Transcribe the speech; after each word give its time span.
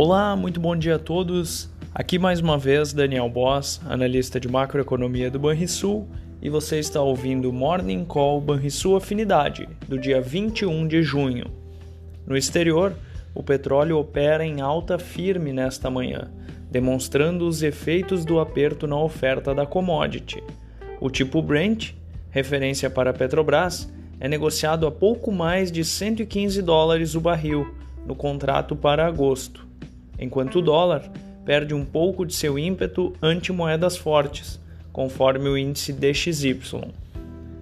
Olá, 0.00 0.36
muito 0.36 0.60
bom 0.60 0.76
dia 0.76 0.94
a 0.94 0.98
todos. 0.98 1.68
Aqui 1.92 2.20
mais 2.20 2.38
uma 2.38 2.56
vez 2.56 2.92
Daniel 2.92 3.28
Boss, 3.28 3.80
analista 3.84 4.38
de 4.38 4.46
macroeconomia 4.46 5.28
do 5.28 5.40
Banrisul, 5.40 6.06
e 6.40 6.48
você 6.48 6.78
está 6.78 7.02
ouvindo 7.02 7.52
Morning 7.52 8.04
Call 8.04 8.40
Banrisul 8.40 8.94
Afinidade, 8.94 9.68
do 9.88 9.98
dia 9.98 10.20
21 10.20 10.86
de 10.86 11.02
junho. 11.02 11.46
No 12.24 12.36
exterior, 12.36 12.94
o 13.34 13.42
petróleo 13.42 13.98
opera 13.98 14.46
em 14.46 14.60
alta 14.60 15.00
firme 15.00 15.52
nesta 15.52 15.90
manhã, 15.90 16.30
demonstrando 16.70 17.48
os 17.48 17.64
efeitos 17.64 18.24
do 18.24 18.38
aperto 18.38 18.86
na 18.86 19.00
oferta 19.00 19.52
da 19.52 19.66
commodity. 19.66 20.40
O 21.00 21.10
tipo 21.10 21.42
Brent, 21.42 21.90
referência 22.30 22.88
para 22.88 23.10
a 23.10 23.14
Petrobras, 23.14 23.92
é 24.20 24.28
negociado 24.28 24.86
a 24.86 24.92
pouco 24.92 25.32
mais 25.32 25.72
de 25.72 25.84
115 25.84 26.62
dólares 26.62 27.16
o 27.16 27.20
barril 27.20 27.74
no 28.06 28.14
contrato 28.14 28.76
para 28.76 29.04
agosto 29.04 29.66
enquanto 30.18 30.56
o 30.56 30.62
dólar 30.62 31.10
perde 31.44 31.74
um 31.74 31.84
pouco 31.84 32.26
de 32.26 32.34
seu 32.34 32.58
ímpeto 32.58 33.14
ante 33.22 33.52
moedas 33.52 33.96
fortes, 33.96 34.60
conforme 34.92 35.48
o 35.48 35.56
índice 35.56 35.92
DXY. 35.92 36.92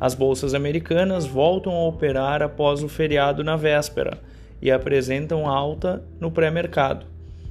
As 0.00 0.14
bolsas 0.14 0.54
americanas 0.54 1.26
voltam 1.26 1.72
a 1.72 1.86
operar 1.86 2.42
após 2.42 2.82
o 2.82 2.88
feriado 2.88 3.44
na 3.44 3.56
véspera 3.56 4.18
e 4.62 4.70
apresentam 4.70 5.46
alta 5.46 6.02
no 6.20 6.30
pré-mercado, 6.30 7.06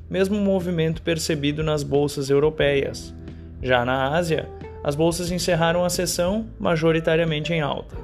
mesmo 0.10 0.38
movimento 0.38 1.02
percebido 1.02 1.64
nas 1.64 1.84
bolsas 1.84 2.30
europeias. 2.30 3.14
Já 3.62 3.84
na 3.86 4.16
Ásia, 4.16 4.50
as 4.84 4.96
bolsas 4.96 5.32
encerraram 5.32 5.84
a 5.84 5.90
sessão 5.90 6.48
majoritariamente 6.60 7.54
em 7.54 7.62
alta. 7.62 7.96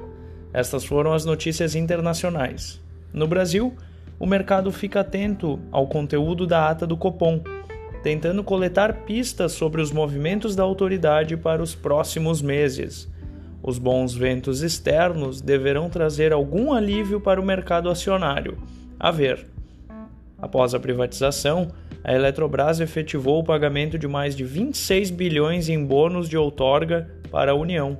Estas 0.52 0.84
foram 0.84 1.12
as 1.12 1.24
notícias 1.24 1.74
internacionais. 1.74 2.80
No 3.12 3.26
Brasil, 3.26 3.74
o 4.18 4.26
mercado 4.26 4.70
fica 4.70 5.00
atento 5.00 5.58
ao 5.70 5.86
conteúdo 5.86 6.46
da 6.46 6.68
ata 6.70 6.86
do 6.86 6.96
Copom, 6.96 7.40
tentando 8.02 8.44
coletar 8.44 9.04
pistas 9.04 9.52
sobre 9.52 9.80
os 9.80 9.90
movimentos 9.90 10.54
da 10.54 10.62
autoridade 10.62 11.36
para 11.36 11.62
os 11.62 11.74
próximos 11.74 12.42
meses. 12.42 13.10
Os 13.62 13.78
bons 13.78 14.14
ventos 14.14 14.60
externos 14.60 15.40
deverão 15.40 15.88
trazer 15.88 16.32
algum 16.32 16.72
alívio 16.72 17.18
para 17.18 17.40
o 17.40 17.44
mercado 17.44 17.88
acionário. 17.88 18.58
A 19.00 19.10
ver. 19.10 19.46
Após 20.38 20.74
a 20.74 20.80
privatização, 20.80 21.68
a 22.04 22.12
Eletrobras 22.12 22.78
efetivou 22.78 23.40
o 23.40 23.44
pagamento 23.44 23.98
de 23.98 24.06
mais 24.06 24.36
de 24.36 24.44
26 24.44 25.10
bilhões 25.10 25.70
em 25.70 25.82
bônus 25.82 26.28
de 26.28 26.36
outorga 26.36 27.08
para 27.30 27.52
a 27.52 27.54
União. 27.54 27.96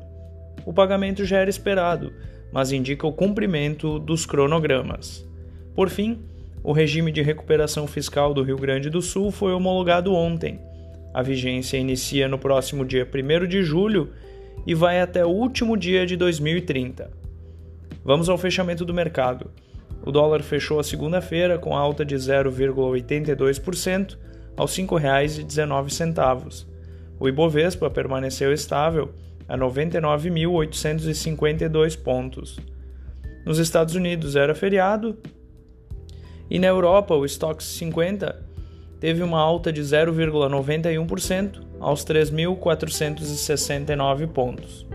O 0.67 0.73
pagamento 0.73 1.25
já 1.25 1.39
era 1.39 1.49
esperado, 1.49 2.13
mas 2.53 2.71
indica 2.71 3.07
o 3.07 3.13
cumprimento 3.13 3.99
dos 3.99 4.27
cronogramas. 4.27 5.27
Por 5.75 5.89
fim, 5.89 6.21
o 6.63 6.73
regime 6.73 7.11
de 7.11 7.21
recuperação 7.21 7.87
fiscal 7.87 8.33
do 8.33 8.43
Rio 8.43 8.57
Grande 8.57 8.89
do 8.89 9.03
Sul 9.03 9.31
foi 9.31 9.53
homologado 9.53 10.15
ontem. 10.15 10.61
A 11.13 11.23
vigência 11.23 11.77
inicia 11.77 12.29
no 12.29 12.39
próximo 12.39 12.85
dia 12.85 13.07
1 13.07 13.47
de 13.47 13.63
julho 13.63 14.11
e 14.67 14.75
vai 14.75 15.01
até 15.01 15.25
o 15.25 15.31
último 15.31 15.77
dia 15.77 16.07
de 16.07 16.17
2030. 16.17 17.11
Vamos 18.05 18.29
ao 18.29 18.39
fechamento 18.39 18.85
do 18.85 18.95
mercado. 18.95 19.51
O 20.05 20.13
dólar 20.13 20.43
fechou 20.43 20.79
a 20.79 20.85
segunda-feira 20.85 21.59
com 21.59 21.77
alta 21.77 22.05
de 22.05 22.15
0,82% 22.15 24.17
aos 24.57 24.77
R$ 24.77 24.85
5,19. 24.85 26.67
O 27.19 27.29
Ibovespa 27.29 27.91
permaneceu 27.91 28.53
estável 28.53 29.13
a 29.49 29.57
99.852 29.57 32.01
pontos. 32.01 32.61
Nos 33.45 33.59
Estados 33.59 33.95
Unidos 33.95 34.37
era 34.37 34.55
feriado 34.55 35.19
e 36.51 36.59
na 36.59 36.67
Europa, 36.67 37.15
o 37.15 37.25
Stoxx 37.25 37.65
50 37.65 38.45
teve 39.01 39.23
uma 39.23 39.39
alta 39.39 39.73
de 39.73 39.81
0,91% 39.83 41.63
aos 41.81 42.05
3.469 42.05 44.27
pontos. 44.29 44.87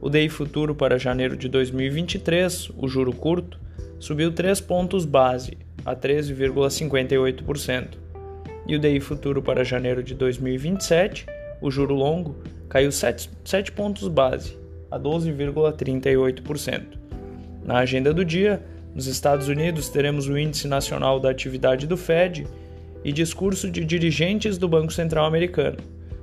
O 0.00 0.08
DI 0.08 0.28
futuro 0.28 0.72
para 0.74 0.98
janeiro 0.98 1.36
de 1.36 1.48
2023, 1.48 2.70
o 2.76 2.86
juro 2.86 3.12
curto, 3.12 3.58
subiu 3.98 4.30
3 4.32 4.60
pontos 4.60 5.04
base 5.04 5.58
a 5.84 5.96
13,58%. 5.96 7.88
E 8.66 8.76
o 8.76 8.78
DI 8.78 9.00
futuro 9.00 9.42
para 9.42 9.64
janeiro 9.64 10.00
de 10.02 10.14
2027, 10.14 11.26
o 11.60 11.70
juro 11.70 11.94
longo, 11.94 12.36
caiu 12.68 12.92
7, 12.92 13.30
7 13.44 13.72
pontos 13.72 14.06
base 14.06 14.56
a 14.90 14.98
12,38%. 14.98 16.98
Na 17.64 17.78
agenda 17.78 18.14
do 18.14 18.24
dia, 18.24 18.62
nos 18.94 19.06
Estados 19.06 19.48
Unidos, 19.48 19.88
teremos 19.88 20.28
o 20.28 20.36
Índice 20.36 20.66
Nacional 20.66 21.20
da 21.20 21.30
Atividade 21.30 21.86
do 21.86 21.96
Fed 21.96 22.46
e 23.04 23.12
discurso 23.12 23.70
de 23.70 23.84
dirigentes 23.84 24.58
do 24.58 24.68
Banco 24.68 24.92
Central 24.92 25.26
Americano. 25.26 25.76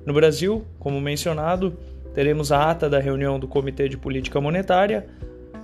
No 0.05 0.13
Brasil, 0.13 0.65
como 0.79 0.99
mencionado, 0.99 1.77
teremos 2.13 2.51
a 2.51 2.69
ata 2.69 2.89
da 2.89 2.99
reunião 2.99 3.39
do 3.39 3.47
Comitê 3.47 3.89
de 3.89 3.97
Política 3.97 4.39
Monetária, 4.39 5.07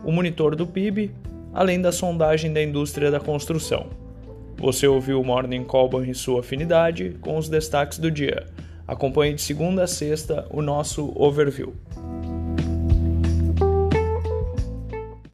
o 0.04 0.12
monitor 0.12 0.56
do 0.56 0.66
PIB, 0.66 1.12
além 1.54 1.82
da 1.82 1.92
sondagem 1.92 2.52
da 2.52 2.62
indústria 2.62 3.12
da 3.12 3.20
construção. 3.20 3.88
Você 4.58 4.88
ouviu 4.88 5.20
o 5.20 5.26
Morning 5.26 5.64
Call 5.64 6.04
em 6.04 6.14
sua 6.14 6.42
afinidade 6.42 7.18
com 7.22 7.38
os 7.38 7.50
destaques 7.50 7.98
do 7.98 8.12
dia. 8.12 8.48
Acompanhe 8.88 9.34
de 9.34 9.42
segunda 9.42 9.84
a 9.84 9.88
sexta 9.88 10.46
o 10.50 10.62
nosso 10.62 11.12
overview. 11.16 11.74